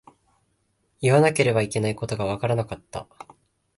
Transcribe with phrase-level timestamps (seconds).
[0.99, 3.07] 言わなければいけないことがわからなかった。